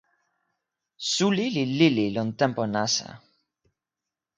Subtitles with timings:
[1.11, 3.07] suli li lili lon tenpo nasa.